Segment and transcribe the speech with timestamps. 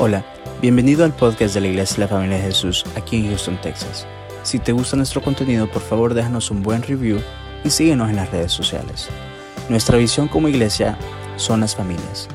[0.00, 0.24] Hola,
[0.62, 4.06] bienvenido al podcast de la Iglesia de la Familia de Jesús aquí en Houston, Texas.
[4.44, 7.18] Si te gusta nuestro contenido, por favor déjanos un buen review
[7.64, 9.08] y síguenos en las redes sociales.
[9.68, 10.96] Nuestra visión como iglesia
[11.34, 12.28] son las familias.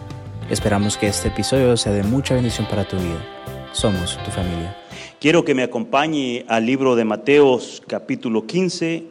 [0.49, 3.26] Esperamos que este episodio sea de mucha bendición para tu vida.
[3.72, 4.76] Somos tu familia.
[5.22, 9.06] Quiero que me acompañe al libro de Mateos capítulo 15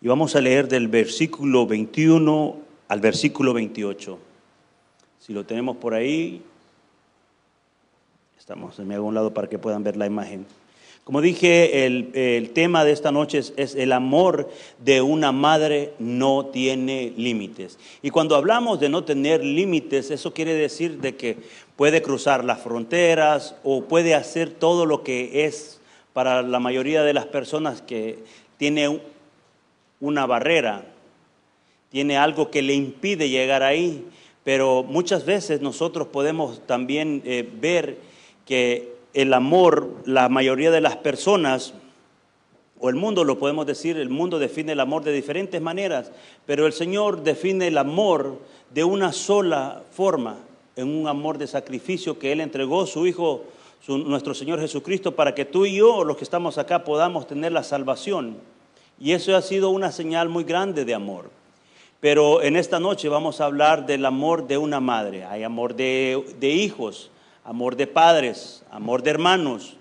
[0.00, 2.56] y vamos a leer del versículo 21
[2.86, 4.18] al versículo 28.
[5.18, 6.42] Si lo tenemos por ahí,
[8.42, 10.46] Estamos, me hago un lado para que puedan ver la imagen.
[11.04, 16.46] Como dije, el, tema de esta noche es, es, el amor de una madre no
[16.46, 17.78] tiene límites.
[18.02, 21.36] Y cuando hablamos de no tener límites, eso quiere decir de que
[21.76, 25.80] puede cruzar las fronteras o puede hacer todo lo que es
[26.12, 28.18] para la mayoría de las personas que
[28.56, 29.00] tiene
[30.00, 30.84] una barrera,
[31.92, 34.04] tiene algo que le impide llegar ahí.
[34.42, 38.10] Pero muchas veces nosotros podemos también eh, ver
[38.46, 41.74] que el amor, la mayoría de las personas,
[42.80, 46.10] o el mundo lo podemos decir, el mundo define el amor de diferentes maneras,
[46.46, 48.38] pero el Señor define el amor
[48.70, 50.38] de una sola forma,
[50.74, 53.44] en un amor de sacrificio que Él entregó su Hijo,
[53.86, 57.62] nuestro Señor Jesucristo, para que tú y yo, los que estamos acá, podamos tener la
[57.62, 58.36] salvación.
[58.98, 61.30] Y eso ha sido una señal muy grande de amor.
[62.00, 65.24] Pero en esta noche vamos a hablar del amor de una madre.
[65.24, 67.10] Hay amor de, de hijos,
[67.44, 69.76] amor de padres, amor de hermanos,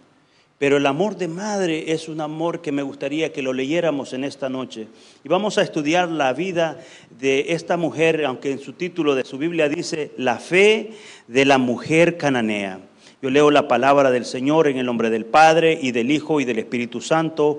[0.57, 4.23] pero el amor de madre es un amor que me gustaría que lo leyéramos en
[4.23, 4.87] esta noche.
[5.23, 6.79] Y vamos a estudiar la vida
[7.19, 10.91] de esta mujer, aunque en su título de su Biblia dice la fe
[11.27, 12.79] de la mujer cananea.
[13.23, 16.45] Yo leo la palabra del Señor en el nombre del Padre y del Hijo y
[16.45, 17.57] del Espíritu Santo.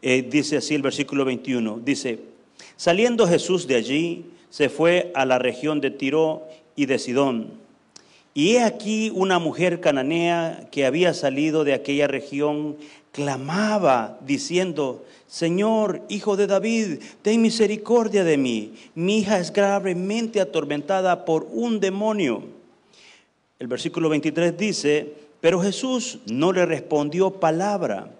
[0.00, 1.80] Eh, dice así el versículo 21.
[1.84, 2.20] Dice,
[2.76, 6.44] saliendo Jesús de allí, se fue a la región de Tiro
[6.76, 7.63] y de Sidón
[8.34, 12.76] y he aquí una mujer cananea que había salido de aquella región,
[13.12, 18.74] clamaba diciendo, Señor, hijo de David, ten misericordia de mí.
[18.96, 22.42] Mi hija es gravemente atormentada por un demonio.
[23.60, 28.10] El versículo 23 dice, pero Jesús no le respondió palabra.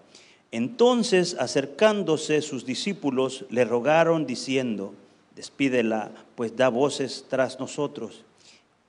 [0.53, 4.95] Entonces, acercándose sus discípulos, le rogaron diciendo,
[5.35, 8.23] despídela, pues da voces tras nosotros.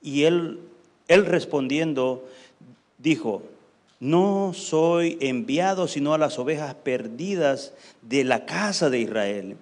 [0.04, 0.60] Y él
[1.08, 2.28] él respondiendo
[2.98, 3.44] dijo,
[4.00, 9.58] no soy enviado sino a las ovejas perdidas de la casa de Israel.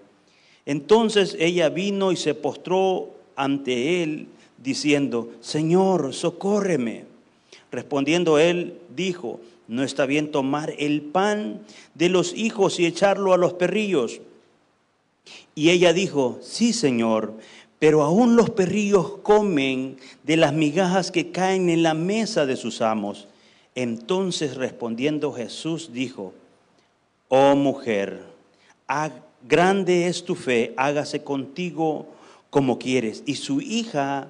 [0.65, 4.27] Entonces ella vino y se postró ante él
[4.57, 7.05] diciendo, Señor, socórreme.
[7.71, 11.61] Respondiendo él, dijo, no está bien tomar el pan
[11.95, 14.21] de los hijos y echarlo a los perrillos.
[15.55, 17.33] Y ella dijo, sí, Señor,
[17.83, 22.81] pero aún los perrillos comen de las migajas que caen en la mesa de sus
[22.81, 23.27] amos.
[23.75, 26.33] Entonces respondiendo Jesús dijo,
[27.27, 28.23] oh mujer,
[29.45, 32.07] grande es tu fe, hágase contigo
[32.49, 33.21] como quieres.
[33.25, 34.29] Y su hija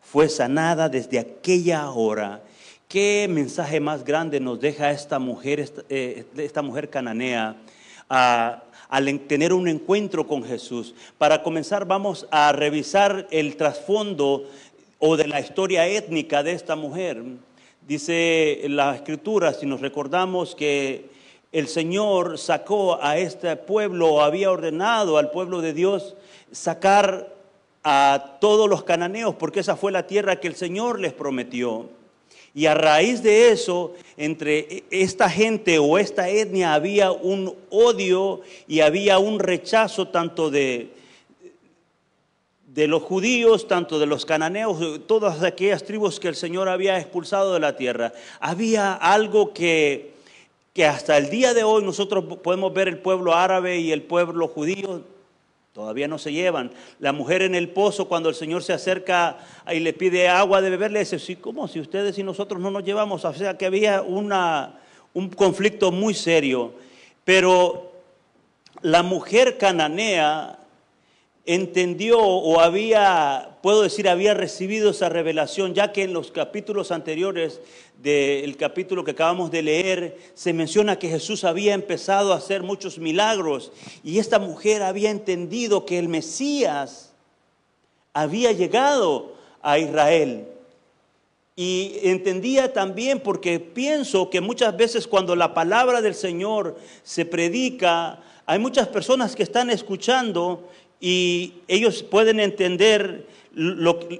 [0.00, 2.40] fue sanada desde aquella hora.
[2.86, 6.24] ¿Qué mensaje más grande nos deja esta mujer, esta, eh,
[6.62, 7.56] mujer cananea?
[8.14, 10.94] a al tener un encuentro con Jesús.
[11.16, 14.44] Para comenzar vamos a revisar el trasfondo
[14.98, 17.24] o de la historia étnica de esta mujer.
[17.88, 21.08] Dice la escritura, si nos recordamos que
[21.52, 26.14] el Señor sacó a este pueblo, había ordenado al pueblo de Dios
[26.50, 27.34] sacar
[27.84, 31.88] a todos los cananeos, porque esa fue la tierra que el Señor les prometió.
[32.54, 38.80] Y a raíz de eso, entre esta gente o esta etnia había un odio y
[38.80, 40.90] había un rechazo tanto de,
[42.66, 47.54] de los judíos, tanto de los cananeos, todas aquellas tribus que el Señor había expulsado
[47.54, 48.12] de la tierra.
[48.38, 50.12] Había algo que,
[50.74, 54.48] que hasta el día de hoy nosotros podemos ver el pueblo árabe y el pueblo
[54.48, 55.04] judío
[55.72, 56.70] Todavía no se llevan.
[56.98, 59.38] La mujer en el pozo, cuando el Señor se acerca
[59.72, 61.66] y le pide agua de beber, le dice, sí, ¿cómo?
[61.66, 63.24] Si ustedes y nosotros no nos llevamos.
[63.24, 64.80] O sea que había una,
[65.14, 66.74] un conflicto muy serio.
[67.24, 67.90] Pero
[68.82, 70.58] la mujer cananea
[71.44, 77.60] entendió o había, puedo decir, había recibido esa revelación, ya que en los capítulos anteriores
[78.02, 82.98] del capítulo que acabamos de leer se menciona que Jesús había empezado a hacer muchos
[82.98, 83.72] milagros
[84.02, 87.12] y esta mujer había entendido que el Mesías
[88.12, 90.48] había llegado a Israel.
[91.54, 98.20] Y entendía también, porque pienso que muchas veces cuando la palabra del Señor se predica,
[98.46, 100.68] hay muchas personas que están escuchando
[101.02, 103.26] y ellos pueden entender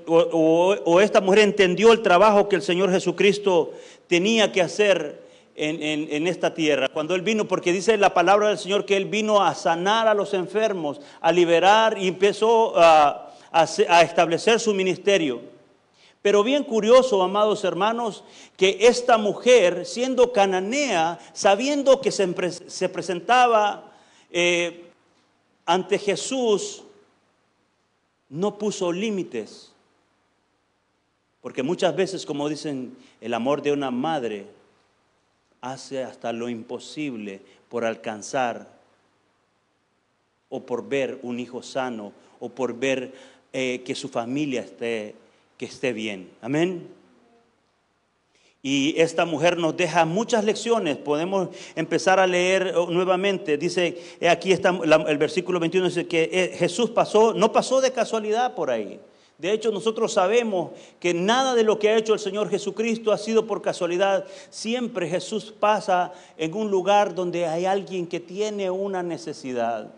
[0.07, 3.73] o, esta mujer entendió el trabajo que el Señor Jesucristo
[4.09, 5.23] tenía que hacer
[5.55, 6.89] en, esta tierra.
[6.89, 10.15] Cuando Él vino, porque dice la palabra del Señor que Él vino a sanar a
[10.15, 13.29] los enfermos, a liberar y empezó a,
[14.03, 15.41] establecer su ministerio.
[16.21, 18.25] Pero bien curioso, amados hermanos,
[18.57, 22.29] que esta mujer, siendo cananea, sabiendo que se,
[22.69, 23.93] se presentaba
[24.31, 24.92] eh,
[25.73, 26.83] ante Jesús,
[28.29, 29.73] no puso límites.
[31.41, 34.49] Porque muchas veces, como dicen, el amor de una madre
[35.63, 37.41] hace hasta lo imposible
[37.71, 38.69] por alcanzar
[40.51, 43.15] o por ver un hijo sano o por ver
[43.55, 45.15] eh, que su familia esté,
[45.57, 46.31] que esté bien.
[46.43, 46.87] Amén.
[48.65, 50.97] Y esta mujer nos deja muchas lecciones.
[50.97, 53.59] Podemos empezar a leer oh, nuevamente.
[53.59, 54.01] Dice,
[54.31, 54.69] aquí está
[55.09, 59.01] el versículo 21, dice que eh, Jesús pasó, no pasó de casualidad por ahí.
[59.37, 60.71] De hecho, nosotros sabemos
[61.01, 64.25] que nada de lo que ha hecho el Señor Jesucristo ha sido por casualidad.
[64.51, 69.91] Siempre Jesús pasa en un lugar donde hay alguien que tiene una necesidad.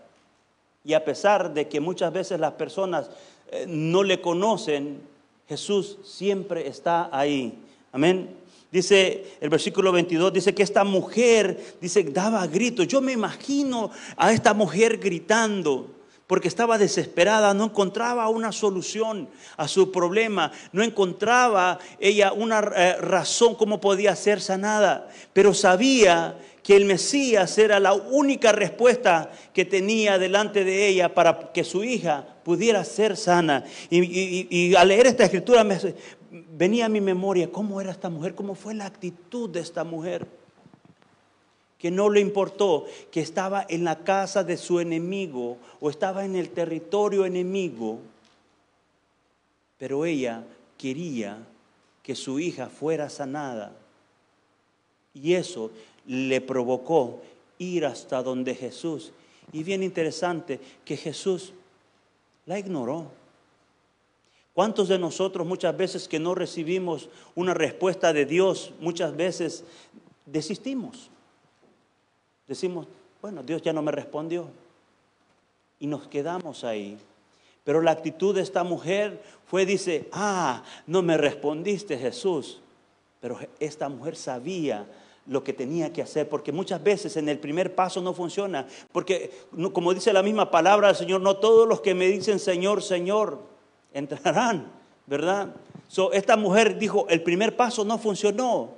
[0.83, 3.11] Y a pesar de que muchas veces las personas
[3.51, 5.03] eh, no le conocen,
[5.47, 7.59] Jesús siempre está ahí.
[7.93, 8.44] Amén.
[8.75, 12.89] Dice el versículo 22, dice que esta mujer, dice, daba gritos.
[12.89, 15.95] Yo me imagino a esta mujer gritando
[16.27, 22.97] porque estaba desesperada, no encontraba una solución a su problema, no encontraba ella una eh,
[23.01, 29.65] razón cómo podía ser sanada, pero sabía que el Mesías era la única respuesta que
[29.65, 33.65] tenía delante de ella para que su hija pudiera ser sana.
[33.89, 35.79] Y, y- al leer esta escritura me,
[36.35, 40.27] venía a mi memoria cómo era esta mujer, cómo fue la actitud de esta mujer
[41.79, 46.35] que no le importó que estaba en la casa de su enemigo o estaba en
[46.35, 47.99] el territorio enemigo,
[49.79, 50.45] pero ella
[50.79, 51.47] quería
[52.03, 53.77] que su hija fuera sanada.
[55.13, 55.71] Y eso
[56.07, 57.21] le provocó
[57.59, 59.13] ir hasta donde Jesús.
[59.53, 61.53] Y bien interesante que Jesús
[62.47, 63.09] la ignoró.
[64.55, 69.65] ¿Cuántos de nosotros muchas veces que no recibimos una respuesta de Dios, muchas veces
[70.27, 71.11] desistimos?
[72.47, 72.87] Decimos,
[73.21, 74.47] bueno, Dios ya no me respondió.
[75.81, 76.97] Y nos quedamos ahí.
[77.65, 82.61] Pero la actitud de esta mujer fue, dice, ah, no me respondiste Jesús.
[83.21, 84.87] Pero esta mujer sabía
[85.27, 89.33] lo que tenía que hacer, porque muchas veces en el primer paso no funciona, porque
[89.73, 93.54] como dice la misma palabra del Señor, no todos los que me dicen Señor, Señor,
[93.95, 94.71] entrarán,
[95.07, 95.55] ¿verdad?
[95.89, 98.71] So, esta mujer dijo, el primer paso no funcionó.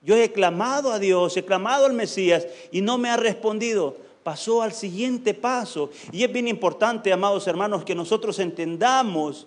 [0.00, 3.96] Yo he clamado a Dios, he clamado al Mesías y no me ha respondido.
[4.22, 5.90] Pasó al siguiente paso.
[6.12, 9.46] Y es bien importante, amados hermanos, que nosotros entendamos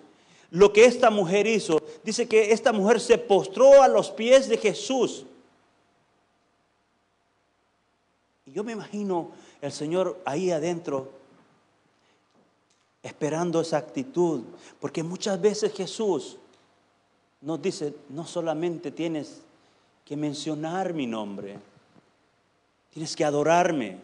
[0.50, 1.80] lo que esta mujer hizo.
[2.04, 5.24] Dice que esta mujer se postró a los pies de Jesús.
[8.46, 9.30] Y yo me imagino
[9.60, 11.12] el Señor ahí adentro
[13.02, 14.42] esperando esa actitud,
[14.80, 16.36] porque muchas veces Jesús
[17.40, 19.40] nos dice, no solamente tienes
[20.04, 21.58] que mencionar mi nombre,
[22.92, 23.98] tienes que adorarme.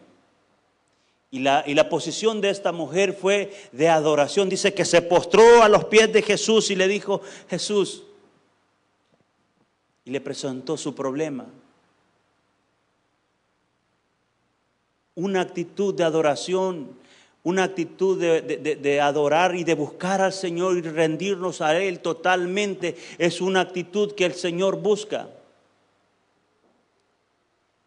[1.31, 4.47] Y la, y la posición de esta mujer fue de adoración.
[4.47, 8.03] Dice que se postró a los pies de Jesús y le dijo, Jesús,
[10.05, 11.45] y le presentó su problema.
[15.15, 16.95] Una actitud de adoración,
[17.45, 21.99] una actitud de, de- de- adorar y de buscar al Señor y rendirnos a Él
[21.99, 25.29] totalmente, es una actitud que el Señor busca.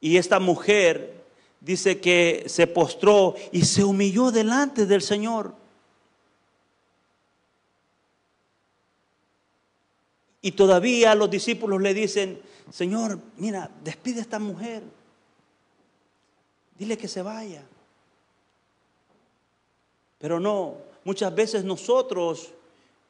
[0.00, 1.12] Y esta mujer
[1.60, 5.52] dice que se postró y se humilló delante del Señor.
[10.40, 14.84] Y todavía los discípulos le dicen, Señor, mira, despide a esta mujer.
[16.78, 17.64] Dile que se vaya.
[20.18, 22.50] Pero no, muchas veces nosotros,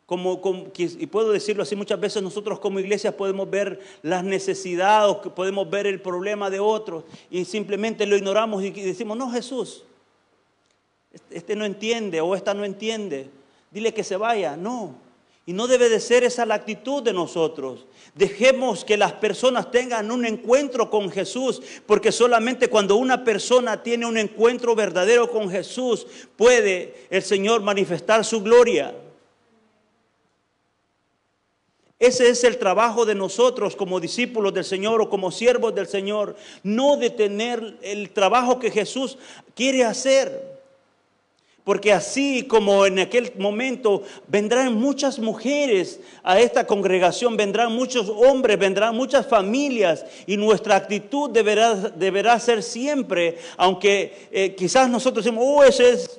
[0.07, 0.41] como,
[0.77, 5.87] y puedo decirlo así, muchas veces nosotros como iglesia podemos ver las necesidades, podemos ver
[5.87, 9.85] el problema de otros y simplemente lo ignoramos y decimos, no Jesús,
[11.13, 13.31] este- este no entiende o esta no entiende,
[13.71, 14.95] dile que se vaya, no.
[15.49, 17.87] Y no debe de ser esa la actitud de nosotros.
[18.15, 24.05] Dejemos que las personas tengan un encuentro con Jesús, porque solamente cuando una persona tiene
[24.05, 28.95] un encuentro verdadero con Jesús puede el Señor manifestar su gloria.
[31.99, 36.37] Ese es el trabajo de nosotros como discípulos del Señor o como siervos del Señor,
[36.63, 39.17] no detener el trabajo que Jesús
[39.55, 40.58] quiere hacer.
[41.69, 48.59] Porque así como en aquel momento vendrán muchas mujeres a esta congregación, vendrán muchos hombres,
[48.59, 55.45] vendrán muchas familias y nuestra actitud deberá, deberá ser siempre, aunque eh, quizás nosotros decimos,
[55.47, 56.19] oh, ese es,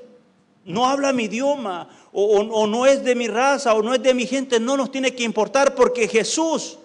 [0.65, 4.27] no habla mi idioma, o, no es de mi raza, o no es de mi
[4.27, 6.77] gente, no nos tiene que importar porque Jesús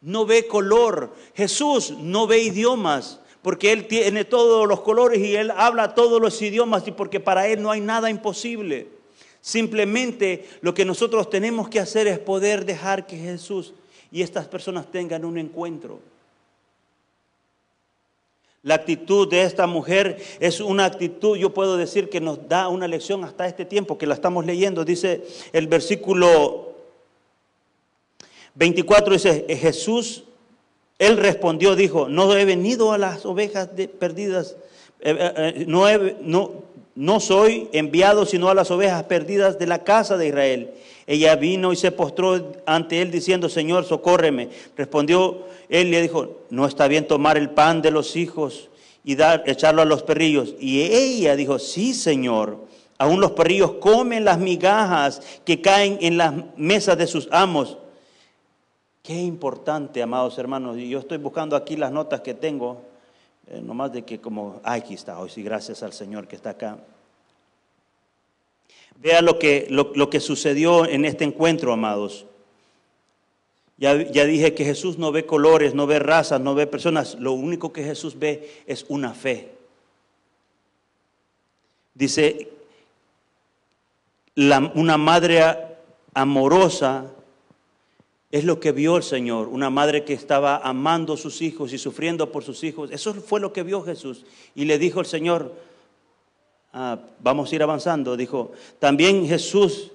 [0.00, 5.50] no ve color, Jesús no ve idiomas, porque Él tiene todos los colores y Él
[5.50, 8.86] habla todos los idiomas y porque para Él no hay nada imposible.
[9.40, 13.74] Simplemente lo que nosotros tenemos que hacer es poder dejar que Jesús
[14.12, 15.98] y estas personas tengan un encuentro.
[18.62, 22.86] La actitud de esta mujer es una actitud, yo puedo decir que nos da una
[22.86, 24.84] lección hasta este tiempo que la estamos leyendo.
[24.84, 26.72] Dice el versículo
[28.54, 30.22] 24, dice, Jesús,
[31.02, 34.54] él respondió, dijo, no he venido a las ovejas perdidas,
[35.00, 36.16] eh, eh, eh,
[36.94, 40.70] no, soy enviado sino a las ovejas perdidas de la casa de Israel.
[41.08, 44.50] Ella vino y se postró ante él diciendo, Señor, socórreme.
[44.76, 48.68] Respondió él y le dijo, no está bien tomar el pan de los hijos
[49.02, 50.54] y dar, echarlo a los perrillos.
[50.60, 52.58] Y ella dijo, sí, Señor.
[52.96, 57.78] Aún los perrillos comen las migajas que caen en las mesas de sus amos.
[59.02, 60.76] Qué importante, amados hermanos.
[60.76, 62.82] Yo estoy buscando aquí las notas que tengo,
[63.48, 66.78] eh, nomás de que como, aquí está, hoy sí, gracias al Señor que está acá.
[69.00, 72.26] Vea lo que, lo, que sucedió en este encuentro, amados.
[73.76, 77.16] Ya, ya, dije que Jesús no ve colores, no ve razas, no ve personas.
[77.16, 79.50] Lo único que Jesús ve es una fe.
[81.94, 82.50] Dice,
[84.36, 85.42] una madre
[86.14, 87.10] amorosa
[88.32, 91.78] es lo que vio el Señor, una madre que estaba amando a sus hijos y
[91.78, 92.90] sufriendo por sus hijos.
[92.90, 94.24] Eso fue lo que vio Jesús.
[94.56, 95.52] Y le dijo el Señor,
[96.74, 99.92] Ah, vamos a ir avanzando, dijo, también Jesús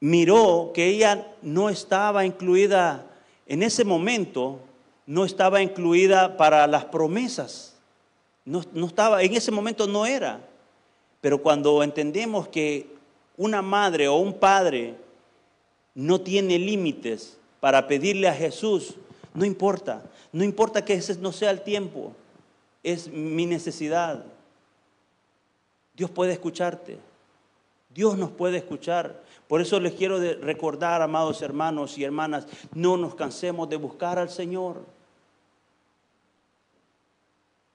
[0.00, 3.06] miró que ella no estaba incluida,
[3.46, 4.60] en ese momento,
[5.06, 7.74] no estaba incluida para las promesas.
[8.44, 10.40] No, no estaba, en ese momento no era.
[11.22, 12.86] Pero cuando entendemos que
[13.38, 14.94] una madre o un padre
[15.96, 18.94] no tiene límites para pedirle a Jesús,
[19.34, 22.12] no importa, no importa que ese no sea el tiempo,
[22.82, 24.22] es mi necesidad.
[25.96, 26.98] Dios puede escucharte.
[27.88, 29.24] Dios nos puede escuchar.
[29.48, 34.28] Por eso les quiero recordar, amados hermanos y hermanas, no nos cansemos de buscar al
[34.28, 34.84] Señor.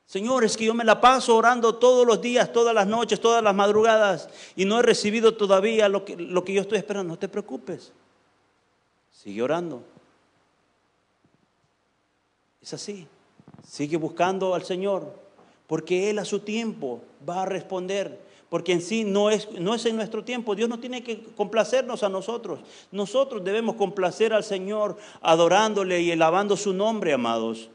[0.06, 3.42] Señor, es que yo me la paso orando todos los días, todas las noches, todas
[3.42, 7.14] las madrugadas y no he recibido todavía lo que, lo que yo estoy esperando.
[7.14, 7.92] No te preocupes.
[9.24, 9.84] Sigue orando.
[12.60, 13.08] Es así.
[13.64, 15.14] Sigue buscando al Señor
[15.68, 19.86] porque Él a su tiempo va a responder, porque en sí no es, no es
[19.86, 22.60] en nuestro tiempo, Dios no tiene que complacernos a nosotros,
[22.92, 27.70] nosotros debemos complacer al Señor adorándole y alabando su nombre, amados.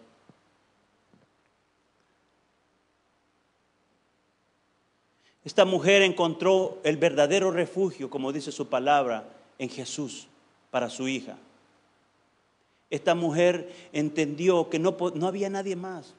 [5.45, 10.27] Esta mujer encontró el verdadero refugio, como dice su palabra, en Jesús
[10.77, 11.39] para su hija.
[12.91, 16.13] Esta mujer entendió que no, no había nadie más.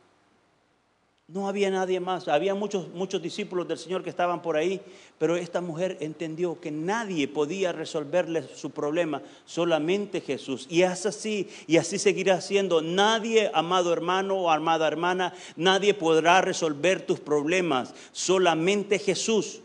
[1.28, 2.28] No había nadie más.
[2.28, 4.82] Había muchos, muchos discípulos del Señor que estaban por ahí,
[5.20, 10.66] pero esta mujer entendió que nadie podía resolverle su problema, solamente Jesús.
[10.72, 12.82] Y es así, y así seguirá siendo.
[12.82, 19.62] Nadie, amado hermano o amada hermana, nadie podrá resolver tus problemas, solamente Jesús.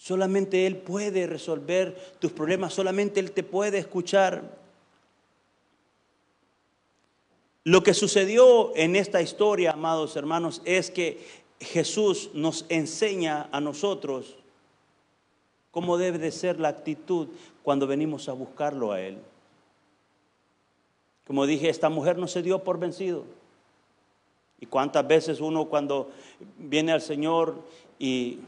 [0.00, 4.58] Solamente Él puede resolver tus problemas, solamente Él te puede escuchar.
[7.64, 11.20] Lo que sucedió en esta historia, amados hermanos, es que
[11.60, 14.36] Jesús nos enseña a nosotros
[15.70, 17.28] cómo debe de ser la actitud
[17.62, 19.18] cuando venimos a buscarlo a Él.
[21.26, 23.24] Como dije, esta mujer no se dio por vencido.
[24.60, 26.10] ¿Y cuántas veces uno cuando
[26.56, 27.56] viene al Señor
[27.98, 28.38] y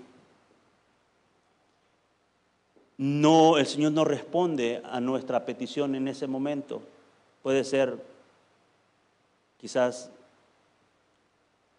[2.99, 6.83] no, el Señor no responde a nuestra petición en ese momento?
[7.43, 7.99] Puede ser
[9.63, 10.11] Quizás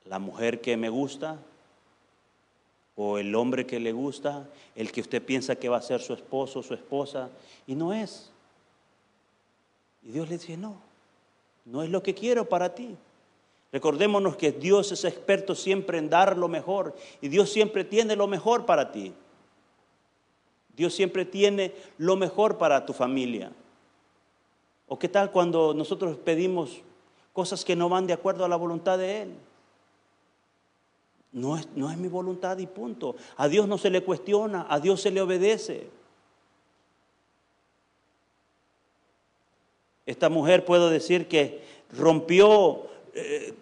[0.05, 1.37] la mujer que me gusta
[2.95, 6.13] o el hombre que le gusta, el que usted piensa que va a ser su
[6.13, 7.29] esposo o su esposa,
[7.67, 8.31] y no es.
[10.01, 10.77] Y Dios le dice, no,
[11.65, 12.95] no es lo que quiero para ti.
[13.73, 18.27] Recordémonos que Dios es experto siempre en dar lo mejor y Dios siempre tiene lo
[18.27, 19.11] mejor para ti.
[20.73, 23.51] Dios siempre tiene lo mejor para tu familia.
[24.87, 26.81] ¿O qué tal cuando nosotros pedimos
[27.33, 29.33] cosas que no van de acuerdo a la voluntad de Él.
[31.31, 33.15] No es, no es mi voluntad y punto.
[33.37, 35.87] A Dios no se le cuestiona, a Dios se le obedece.
[40.05, 42.83] Esta mujer puedo decir que rompió
[43.15, 43.55] eh,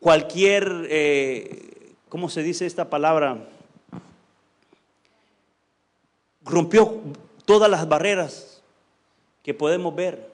[0.00, 3.46] cualquier, eh, ¿cómo se dice esta palabra?
[6.48, 7.00] Rompió
[7.44, 8.62] todas las barreras
[9.42, 10.30] que podemos ver.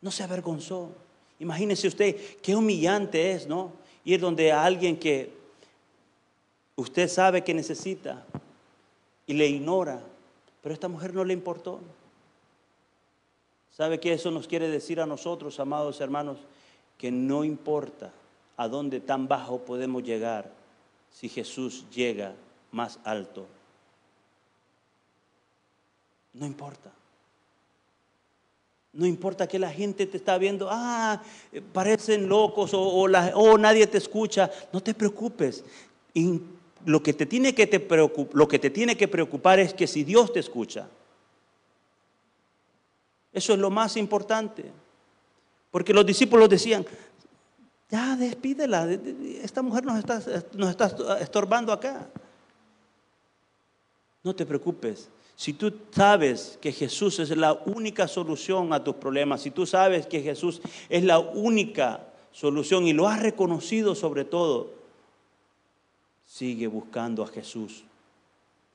[0.00, 0.90] No se avergonzó.
[1.38, 3.72] Imagínese usted qué humillante es, ¿no?
[4.04, 5.32] Ir donde a alguien que
[6.76, 8.24] usted sabe que necesita
[9.26, 10.00] y le ignora,
[10.62, 11.80] pero a esta mujer no le importó.
[13.76, 16.38] ¿Sabe qué eso nos quiere decir a nosotros, amados hermanos?
[16.96, 18.12] Que no importa
[18.56, 20.50] a dónde tan bajo podemos llegar
[21.12, 22.34] si Jesús llega
[22.72, 23.46] más alto.
[26.38, 26.90] No importa.
[28.92, 31.20] No importa que la gente te está viendo, ah,
[31.72, 34.50] parecen locos o, nadie te escucha.
[34.72, 35.64] No te preocupes.
[36.84, 37.86] lo, que te tiene que te
[38.32, 40.88] lo que te tiene que preocupar es que si Dios te escucha,
[43.32, 44.64] eso es lo más importante.
[45.70, 46.86] Porque los discípulos decían,
[47.90, 48.88] ya despídela,
[49.42, 50.22] esta mujer nos está,
[50.54, 52.08] nos está estorbando acá.
[54.28, 55.08] No te preocupes.
[55.36, 60.06] Si tú sabes que Jesús es la única solución a tus problemas, si tú sabes
[60.06, 64.70] que Jesús es la única solución y lo has reconocido sobre todo,
[66.26, 67.84] sigue buscando a Jesús.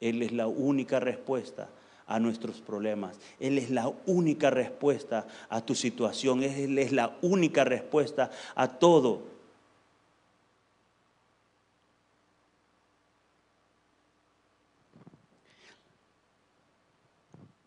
[0.01, 1.69] Él es la única respuesta
[2.07, 3.15] a nuestros problemas.
[3.39, 6.41] Él es la única respuesta a tu situación.
[6.41, 9.21] Él es la única respuesta a todo.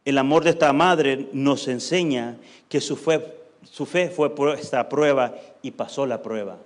[0.06, 2.36] El amor de esta madre nos enseña
[2.68, 6.58] que su fe, fue puesta prueba y pasó la prueba.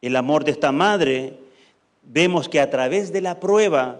[0.00, 1.34] El amor de esta madre,
[2.04, 3.98] vemos que a través de la prueba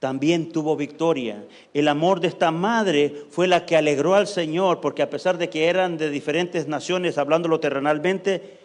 [0.00, 1.44] también tuvo victoria.
[1.72, 5.50] El amor de esta madre fue la que alegró al Señor, porque a pesar de
[5.50, 8.58] que eran de diferentes naciones, hablándolo terrenalmente,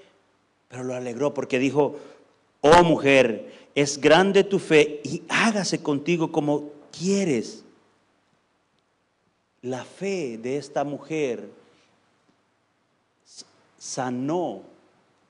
[0.68, 1.98] pero lo alegró porque dijo,
[2.62, 7.64] oh mujer, es grande tu fe y hágase contigo como quieres.
[9.62, 11.50] La fe de esta mujer
[13.78, 14.64] sanó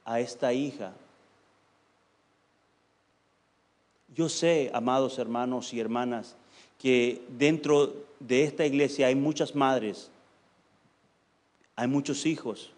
[0.06, 0.94] a esta hija
[4.20, 6.36] Yo sé, amados hermanos y hermanas,
[6.78, 10.10] que dentro de esta iglesia hay muchas madres,
[11.76, 12.72] hay muchos hijos.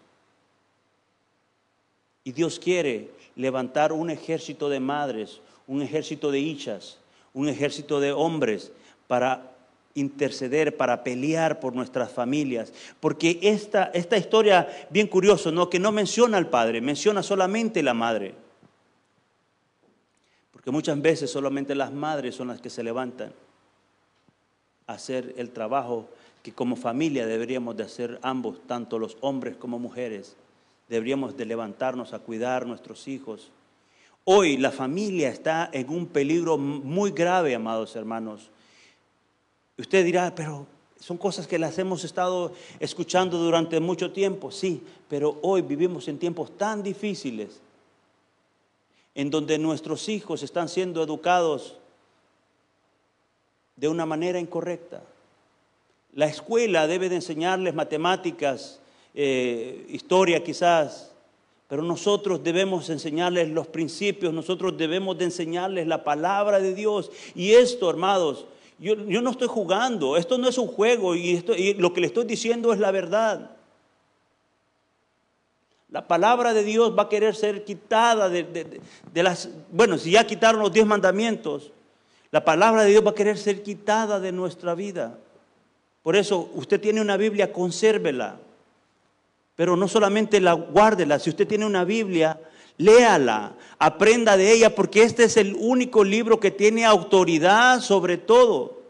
[2.22, 6.98] Y Dios quiere levantar un ejército de madres, un ejército de hijas,
[7.34, 8.72] un ejército de hombres
[9.06, 9.52] para
[9.94, 12.72] interceder, para pelear por nuestras familias.
[13.00, 15.68] Porque esta, esta historia, bien curioso, ¿no?
[15.68, 18.34] que no menciona al padre, menciona solamente la madre.
[20.52, 23.32] Porque muchas veces solamente las madres son las que se levantan
[24.86, 26.08] a hacer el trabajo
[26.42, 30.36] que como familia deberíamos de hacer ambos, tanto los hombres como mujeres.
[30.88, 33.50] Deberíamos de levantarnos a cuidar nuestros hijos.
[34.24, 38.50] Hoy la familia está en un peligro muy grave, amados hermanos.
[39.76, 40.66] Usted dirá, pero
[41.00, 46.18] son cosas que las hemos estado escuchando durante mucho tiempo, sí, pero hoy vivimos en
[46.18, 47.60] tiempos tan difíciles
[49.14, 51.76] en donde nuestros hijos están siendo educados
[53.74, 55.02] de una manera incorrecta.
[56.12, 58.80] La escuela debe de enseñarles matemáticas,
[59.14, 61.11] eh, historia quizás,
[61.72, 67.10] pero nosotros debemos enseñarles los principios, nosotros debemos de enseñarles la palabra de Dios.
[67.34, 68.44] Y esto, hermanos,
[68.78, 72.08] yo, no estoy jugando, esto no es un juego y, esto, y lo que le
[72.08, 73.52] estoy diciendo es la verdad.
[75.88, 78.82] La palabra de Dios va a querer ser quitada de,
[79.14, 79.48] las...
[79.70, 81.72] Bueno, si ya quitaron los diez mandamientos,
[82.30, 85.18] la palabra de Dios va a querer ser quitada de nuestra vida.
[86.02, 88.36] Por eso usted tiene una Biblia, consérvela.
[89.56, 92.40] Pero no solamente la guárdela, si usted tiene una Biblia,
[92.78, 98.82] léala, aprenda de ella, porque este es el único libro que tiene autoridad sobre todo.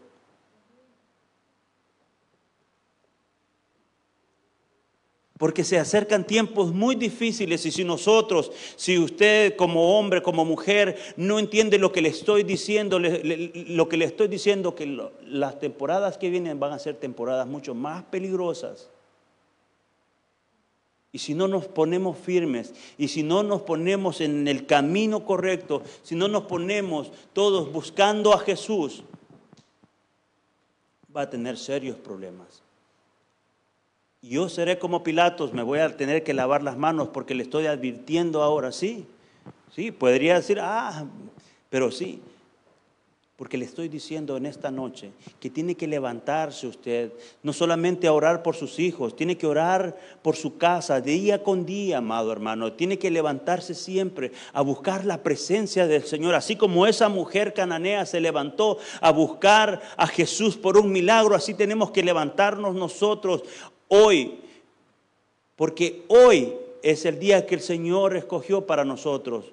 [5.43, 10.97] porque se acercan tiempos muy difíciles y si nosotros, si usted como hombre, como mujer,
[11.17, 14.85] no entiende lo que le estoy diciendo, lo que le estoy diciendo, que
[15.27, 18.89] las temporadas que vienen van a ser temporadas mucho más peligrosas.
[21.15, 25.83] Y si no nos ponemos firmes, y si no nos ponemos en el camino correcto,
[26.01, 29.03] si no nos ponemos todos buscando a Jesús,
[31.15, 32.63] va a tener serios problemas.
[34.23, 37.67] yo seré como Pilatos, me voy a tener que lavar las manos porque le estoy
[37.67, 39.05] advirtiendo ahora, sí.
[39.75, 41.05] Sí, podría decir, ah,
[41.69, 42.21] pero sí,
[43.43, 48.13] porque le estoy diciendo en esta noche que tiene que levantarse usted, no solamente a
[48.13, 52.71] orar por sus hijos, tiene que orar por su casa día con día, amado hermano.
[52.71, 56.35] Tiene que levantarse siempre a buscar la presencia del Señor.
[56.35, 61.53] Así como esa mujer cananea se levantó a buscar a Jesús por un milagro, así
[61.53, 63.43] tenemos que levantarnos nosotros
[63.89, 64.39] hoy.
[65.57, 69.51] Porque hoy es el día que el Señor escogió para nosotros.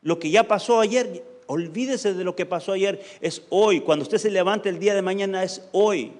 [0.00, 3.80] Lo que ya pasó ayer Olvídese de lo que pasó ayer, es hoy.
[3.80, 6.12] Cuando usted se levante el día de mañana es hoy.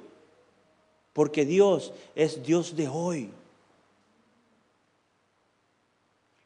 [1.13, 3.31] Porque Dios es Dios de hoy.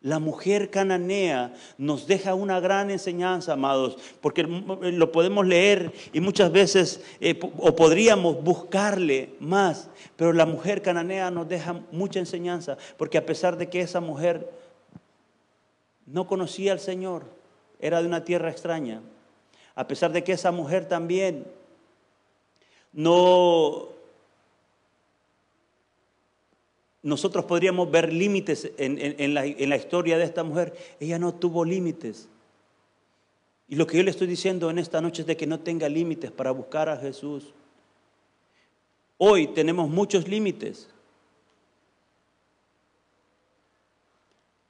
[0.01, 6.53] La mujer cananea nos deja una gran enseñanza, amados, porque lo podemos leer y muchas
[6.53, 13.19] veces, eh, o podríamos buscarle más, pero la mujer cananea nos deja mucha enseñanza, porque
[13.19, 14.49] a pesar de que esa mujer
[16.07, 17.25] no conocía al Señor,
[17.79, 19.01] era de una tierra extraña.
[19.75, 21.47] A pesar de que esa mujer también
[22.93, 23.89] no...
[27.03, 30.77] Nosotros podríamos ver límites en, la, en la historia de esta mujer.
[30.99, 32.29] Ella no tuvo límites.
[33.69, 35.89] Y lo que yo le estoy diciendo en esta noche es de que no tenga
[35.89, 37.55] límites para buscar a Jesús.
[39.17, 40.89] Hoy tenemos muchos límites.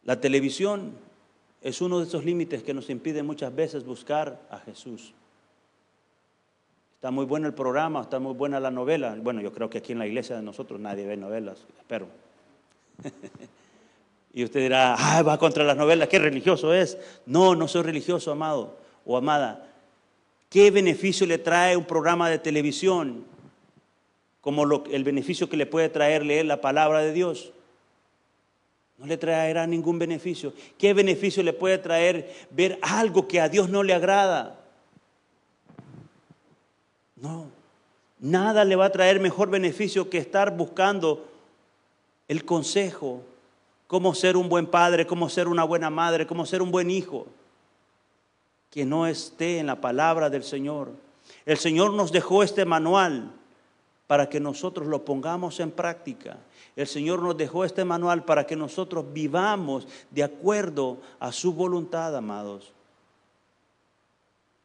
[0.04, 0.94] La televisión
[1.62, 5.12] es uno de esos límites que nos impide muchas veces buscar a Jesús.
[6.94, 9.16] Está muy bueno el programa, está muy buena la novela.
[9.20, 12.08] Bueno, yo creo que aquí en la iglesia de nosotros nadie ve novelas, espero.
[14.32, 16.98] y usted dirá, ah, va contra las novelas, qué religioso es.
[17.26, 19.64] No, no soy religioso, amado o amada.
[20.48, 23.24] ¿Qué beneficio le trae un programa de televisión
[24.40, 27.52] como el beneficio que le puede traer leer la palabra de Dios?
[28.98, 30.52] No le traerá ningún beneficio.
[30.76, 34.58] ¿Qué beneficio le puede traer ver algo que a Dios no le agrada?
[37.14, 37.46] No,
[38.18, 41.28] nada le va a traer mejor beneficio que estar buscando
[42.26, 43.22] el consejo,
[43.86, 47.26] cómo ser un buen padre, cómo ser una buena madre, cómo ser un buen hijo,
[48.70, 50.90] que no esté en la palabra del Señor.
[51.46, 53.32] El Señor nos dejó este manual
[54.08, 56.38] para que nosotros lo pongamos en práctica.
[56.74, 62.16] El Señor nos dejó este manual para que nosotros vivamos de acuerdo a su voluntad,
[62.16, 62.72] amados.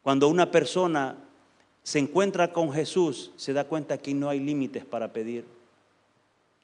[0.02, 1.18] Cuando una persona
[1.84, 5.44] se encuentra con Jesús, se da cuenta que no hay límites para pedir.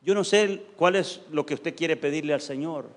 [0.02, 2.88] Yo no sé cuál es lo que usted quiere pedirle al Señor,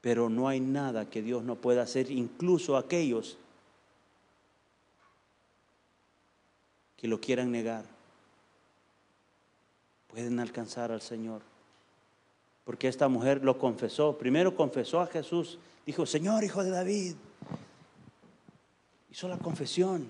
[0.00, 3.38] pero no hay nada que Dios no pueda hacer, incluso aquellos
[6.96, 7.84] que lo quieran negar,
[10.08, 11.42] pueden alcanzar al Señor.
[12.64, 17.14] Porque esta mujer lo confesó, primero confesó a Jesús, dijo, Señor, hijo de David.
[19.10, 20.08] Hizo la confesión,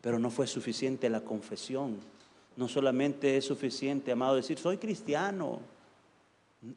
[0.00, 1.98] pero no fue suficiente la confesión.
[2.56, 5.60] No solamente es suficiente, amado, decir, soy cristiano.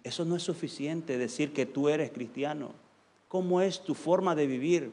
[0.04, 2.72] Eso no es suficiente, decir que tú eres cristiano.
[3.30, 4.92] ¿Cómo es tu forma de vivir?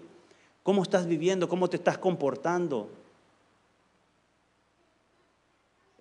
[0.63, 1.49] ¿Cómo estás viviendo?
[1.49, 2.89] ¿Cómo te estás comportando?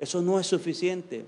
[0.05, 1.25] Eso no es suficiente.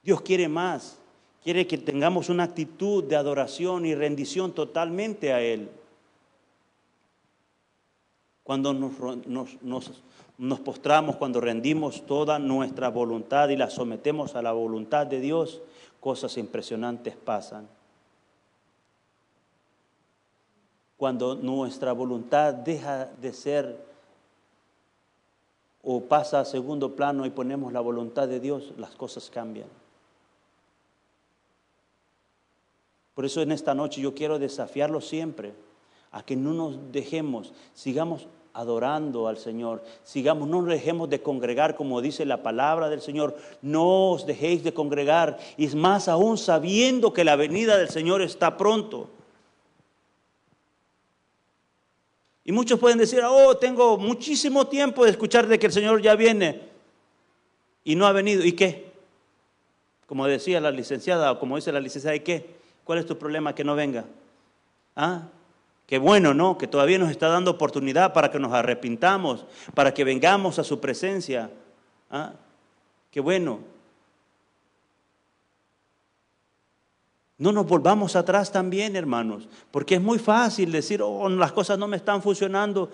[0.00, 0.96] Dios quiere más.
[1.42, 5.68] Quiere que tengamos una actitud de adoración y rendición totalmente a Él.
[8.44, 15.18] Cuando nos, postramos, cuando rendimos toda nuestra voluntad y la sometemos a la voluntad de
[15.18, 15.60] Dios,
[15.98, 17.66] cosas impresionantes pasan.
[20.96, 23.85] Cuando nuestra voluntad deja de ser
[25.88, 29.68] o pasa a segundo plano y ponemos la voluntad de Dios, las cosas cambian.
[33.14, 35.54] Por eso en esta noche yo quiero desafiarlo siempre
[36.10, 41.76] a que no nos dejemos, sigamos adorando al Señor, sigamos, no nos dejemos de congregar
[41.76, 47.12] como dice la palabra del Señor, no os dejéis de congregar, y más aún sabiendo
[47.12, 49.08] que la venida del Señor está pronto.
[52.46, 56.14] Y muchos pueden decir, oh, tengo muchísimo tiempo de escuchar de que el Señor ya
[56.14, 56.62] viene
[57.82, 58.44] y no ha venido.
[58.44, 58.92] ¿Y qué?
[60.06, 62.46] Como decía la licenciada o como dice la licenciada, ¿y qué?
[62.84, 64.04] ¿Cuál es tu problema que no venga?
[64.94, 65.22] ¿Ah?
[65.88, 66.56] Qué bueno, ¿no?
[66.56, 70.78] Que todavía nos está dando oportunidad para que nos arrepintamos, para que vengamos a su
[70.78, 71.50] presencia.
[72.12, 72.32] ¿Ah?
[73.10, 73.58] Qué bueno.
[77.38, 81.86] No nos volvamos atrás también, hermanos, porque es muy fácil decir, oh, las cosas no
[81.86, 82.90] me están funcionando,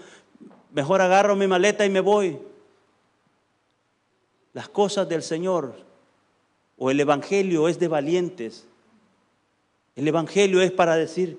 [0.73, 2.39] mejor agarro mi maleta y me voy.
[4.53, 5.75] Las cosas del Señor
[6.77, 8.67] o el Evangelio es de valientes.
[9.95, 11.39] El Evangelio es para decir,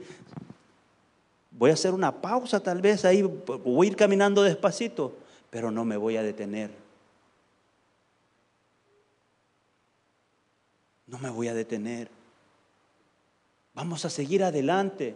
[1.51, 5.13] voy a hacer una pausa tal vez ahí, voy a ir caminando despacito,
[5.49, 6.71] pero no me voy a detener.
[11.05, 12.22] No me voy a detener.
[13.73, 15.15] Vamos a seguir adelante,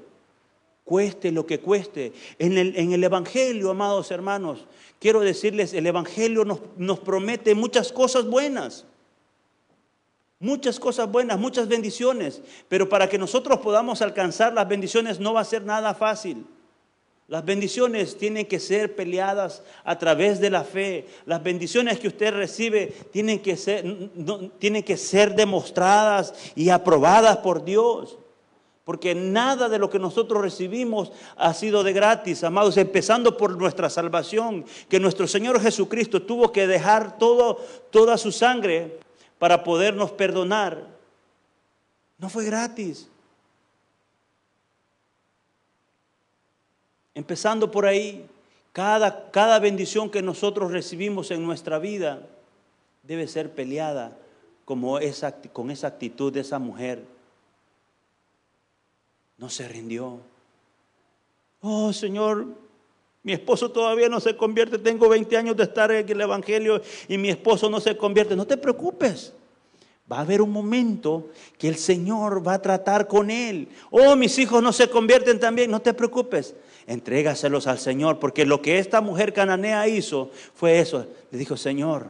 [0.84, 2.14] cueste lo que cueste.
[2.40, 4.66] En el, Evangelio, amados hermanos,
[5.00, 8.86] quiero decirles, el Evangelio nos, nos promete muchas cosas buenas.
[10.40, 15.42] Muchas cosas buenas, muchas bendiciones, pero para que nosotros podamos alcanzar las bendiciones no va
[15.42, 16.46] a ser nada fácil.
[17.28, 21.08] Las bendiciones tienen que ser peleadas a través de la fe.
[21.26, 23.84] Las bendiciones que usted recibe tienen que ser,
[24.60, 28.18] tienen que ser demostradas y aprobadas por Dios.
[28.88, 33.90] Porque nada de lo que nosotros recibimos ha sido de gratis, amados, empezando por nuestra
[33.90, 37.58] salvación, que nuestro Señor Jesucristo tuvo que dejar todo,
[37.92, 38.98] toda su sangre
[39.40, 40.88] para podernos perdonar.
[42.18, 43.10] No fue gratis.
[47.14, 48.26] Empezando por ahí,
[48.72, 52.26] cada, cada bendición que nosotros recibimos en nuestra vida
[53.04, 54.18] debe ser peleada
[54.64, 57.17] como esa, con esa actitud de esa mujer.
[59.38, 60.20] No se rindió.
[61.62, 62.48] Oh Señor,
[63.24, 67.18] mi esposo todavía no se convierte, tengo 20 años de estar en el Evangelio y
[67.18, 68.36] mi esposo no se convierte.
[68.36, 69.34] No te preocupes.
[70.10, 73.68] Va a haber un momento que el Señor va a tratar con él.
[73.92, 75.70] Oh, mis hijos no se convierten también.
[75.70, 76.56] No te preocupes.
[76.86, 81.06] Entrégaselos al Señor, porque lo que esta mujer cananea hizo fue eso.
[81.30, 82.10] Le dijo, Señor,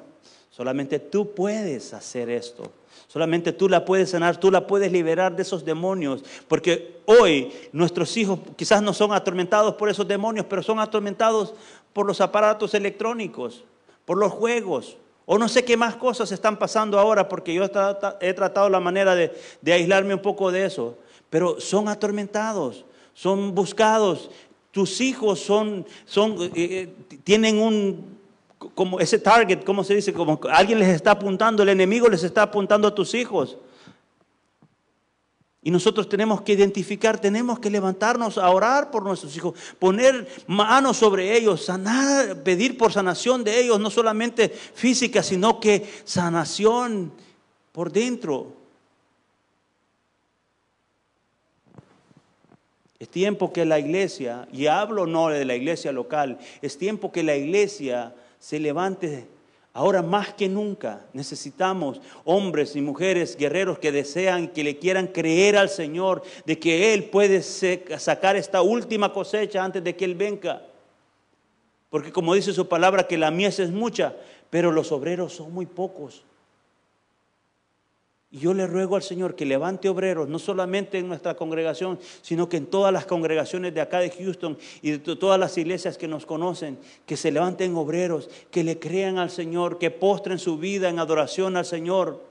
[0.51, 2.71] solamente tú puedes hacer esto.
[3.07, 6.23] Solamente tú la puedes sanar, tú la puedes liberar de esos demonios.
[6.47, 11.53] Porque hoy nuestros hijos quizás no son atormentados por esos demonios, pero son atormentados
[11.93, 13.63] por los aparatos electrónicos,
[14.03, 14.97] por los juegos.
[15.25, 19.15] O no sé qué más cosas están pasando ahora, porque yo he tratado la manera
[19.15, 19.31] de,
[19.65, 20.97] aislarme un poco de eso.
[21.29, 24.29] Pero son atormentados, son buscados.
[24.71, 26.93] Tus hijos son, son, eh, eh,
[27.23, 28.16] tienen un
[28.57, 30.13] como ese target, ¿cómo se dice?
[30.13, 33.57] Como alguien les está apuntando, el enemigo les está apuntando a tus hijos.
[35.61, 40.97] Y nosotros tenemos que identificar, tenemos que levantarnos a orar por nuestros hijos, poner manos
[40.97, 47.11] sobre ellos, sanar, pedir por sanación de ellos, no solamente física, sino que sanación
[47.73, 48.53] por dentro.
[52.97, 57.23] Es tiempo que la iglesia, y hablo no de la iglesia local, es tiempo que
[57.23, 59.27] la iglesia se levante.
[59.73, 65.55] Ahora más que nunca necesitamos hombres y mujeres guerreros que desean, que le quieran creer
[65.55, 70.63] al Señor de que Él puede sacar esta última cosecha antes de que Él venga.
[71.89, 74.15] Porque como dice su palabra, que la mies es mucha,
[74.49, 76.23] pero los obreros son muy pocos.
[78.29, 82.49] Y yo le ruego al Señor que levante obreros, no solamente en nuestra congregación, sino
[82.49, 86.09] que en todas las congregaciones de acá de Houston y de todas las iglesias que
[86.09, 90.89] nos conocen, que se levanten obreros, que le crean al Señor, que postren su vida
[90.89, 92.21] en adoración al Señor,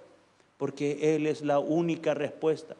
[0.59, 2.77] porque Él es la única respuesta.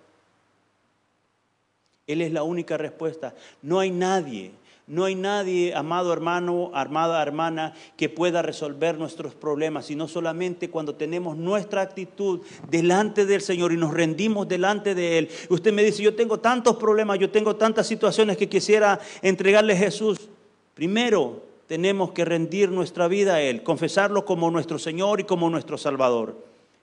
[2.07, 3.35] Él es la única respuesta.
[3.63, 4.53] No hay nadie
[4.89, 10.95] no hay nadie, amado hermano, armada hermana, que pueda resolver nuestros problemas, sino solamente cuando
[10.95, 15.29] tenemos nuestra actitud delante del Señor y nos rendimos delante de Él.
[15.49, 19.77] Usted me dice, yo tengo tantos problemas, yo tengo tantas situaciones que quisiera entregarle a
[19.79, 20.29] Jesús.
[20.75, 25.79] Primero, tenemos que rendir nuestra vida a Él, confesarlo como nuestro Señor y como nuestro
[25.79, 26.37] Salvador.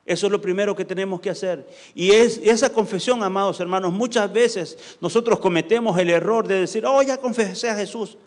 [0.06, 1.66] Eso es lo primero que tenemos que hacer.
[1.96, 7.02] Y es, esa confesión, amados hermanos, muchas veces nosotros cometemos el error de decir, oh,
[7.02, 8.18] ya confesé a Jesús.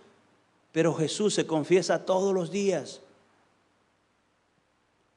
[0.73, 3.01] Pero Jesús se confiesa todos los días.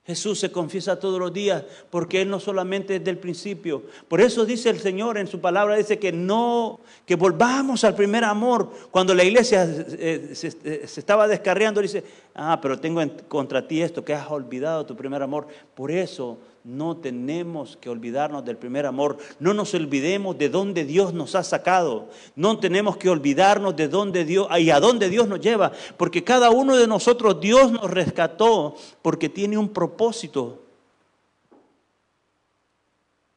[0.10, 3.84] Jesús se confiesa todos los días porque Él no solamente es del principio.
[4.08, 8.24] Por eso dice el Señor en su palabra, dice que no, que volvamos al primer
[8.24, 8.72] amor.
[8.89, 13.84] Cuando la iglesia eh, se, eh, se, estaba descarriando, dice, ah, pero tengo contra ti
[13.84, 15.48] esto, que has olvidado tu primer amor.
[15.76, 19.17] Por eso no tenemos que olvidarnos del primer amor.
[19.39, 22.10] No nos olvidemos de dónde Dios nos ha sacado.
[22.36, 26.50] No tenemos que olvidarnos de dónde Dios y a dónde Dios nos lleva, porque cada
[26.50, 30.63] uno de nosotros Dios nos rescató porque tiene un propósito.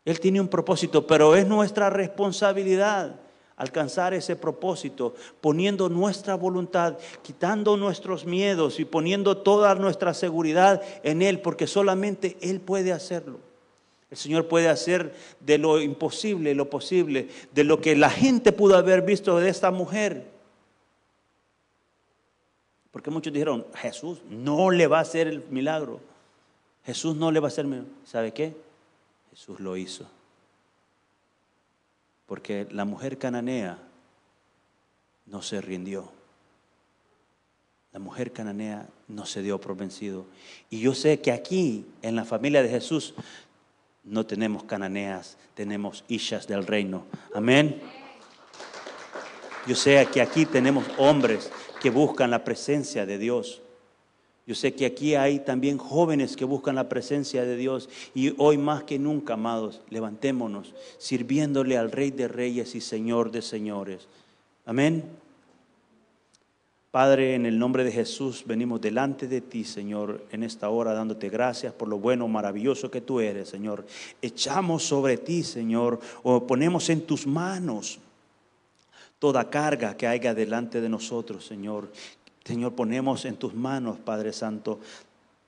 [0.05, 3.21] Él tiene un propósito, pero es nuestra responsabilidad
[3.57, 11.23] alcanzar ese propósito, poniendo nuestra voluntad, quitando nuestros miedos y poniendo toda nuestra seguridad en
[11.23, 13.39] Él, porque solamente Él puede hacerlo.
[14.11, 18.77] El Señor puede hacer de lo imposible lo posible, de lo que la gente pudo
[18.77, 20.31] haber visto de esta mujer.
[22.91, 25.99] Porque muchos dijeron, Jesús no le va a hacer el milagro.
[26.85, 27.87] Jesús no le va a hacer menos.
[28.05, 28.55] ¿Sabe qué?
[29.31, 30.07] Jesús lo hizo.
[32.33, 33.77] Porque la mujer cananea
[35.27, 36.11] no se rindió.
[37.93, 40.25] La mujer cananea no se dio por vencido.
[40.71, 43.13] Y yo sé que aquí, en la familia de Jesús,
[44.03, 47.05] no tenemos cananeas, tenemos hijas del reino.
[47.35, 47.83] Amén.
[49.67, 53.61] Yo sé que aquí tenemos hombres que buscan la presencia de Dios.
[54.47, 58.59] Yo sé que aquí hay también jóvenes que buscan la presencia de Dios y hoy
[58.59, 64.09] más que nunca, amados, levantémonos sirviéndole al Rey de Reyes y Señor de Señores.
[64.67, 65.05] Amén.
[66.91, 71.31] Padre, en el nombre de Jesús venimos delante de ti, Señor, en esta hora dándote
[71.31, 73.87] gracias por lo bueno, maravilloso que tú eres, Señor.
[74.21, 77.99] Echamos sobre ti, Señor, o ponemos en tus manos
[79.19, 81.89] toda carga que haya delante de nosotros, Señor.
[82.45, 84.81] Señor, ponemos en tus manos, Padre Santo,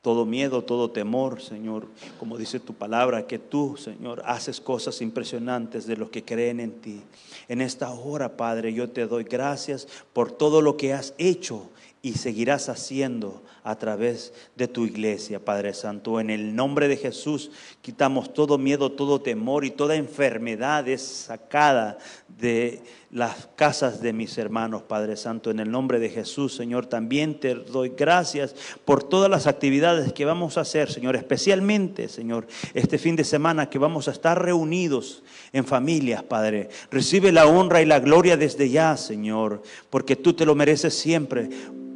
[0.04, 1.86] todo miedo, todo temor, Señor.
[2.20, 6.72] Como dice tu palabra, que tú, Señor, haces cosas impresionantes de los que creen en
[6.72, 7.00] ti.
[7.48, 11.70] En esta hora, Padre, yo te doy gracias por todo lo que has hecho
[12.02, 16.20] y seguirás haciendo a través de tu iglesia, Padre Santo.
[16.20, 17.50] En el nombre de Jesús
[17.80, 21.96] quitamos todo miedo, todo temor y toda enfermedad es sacada
[22.28, 25.50] de las casas de mis hermanos, Padre Santo.
[25.50, 30.26] En el nombre de Jesús, Señor, también te doy gracias por todas las actividades que
[30.26, 35.22] vamos a hacer, Señor, especialmente, Señor, este fin de semana que vamos a estar reunidos
[35.54, 36.68] en familias, Padre.
[36.90, 41.48] Recibe la honra y la gloria desde ya, Señor, porque tú te lo mereces siempre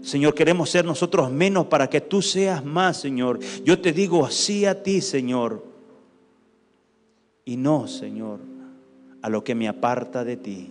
[0.08, 3.40] Señor, queremos ser nosotros menos para que tú seas más, Señor.
[3.62, 5.62] Yo te digo así a ti, Señor.
[7.44, 8.40] Y no, Señor,
[9.20, 10.70] a lo que me aparta de ti.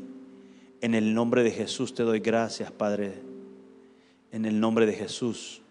[0.82, 3.14] En el nombre de Jesús te doy gracias, Padre.
[4.32, 5.62] En el nombre de Jesús.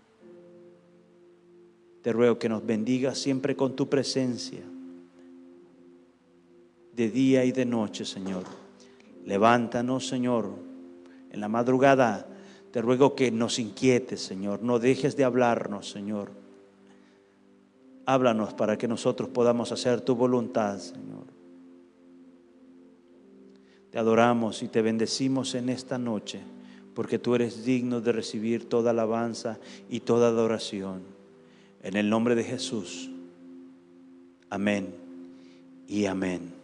[2.02, 4.62] Te ruego que nos bendiga siempre con tu presencia.
[6.94, 8.44] De día y de noche, Señor.
[9.24, 10.50] Levántanos, Señor,
[11.32, 12.28] en la madrugada
[12.76, 14.62] te ruego que nos inquietes, Señor.
[14.62, 16.30] No dejes de hablarnos, Señor.
[18.04, 21.24] Háblanos para que nosotros podamos hacer tu voluntad, Señor.
[23.90, 26.42] Te adoramos y te bendecimos en esta noche,
[26.94, 29.58] porque tú eres digno de recibir toda alabanza
[29.88, 31.00] y toda adoración.
[31.82, 33.10] En el nombre de Jesús.
[34.50, 34.94] Amén
[35.88, 36.55] y amén.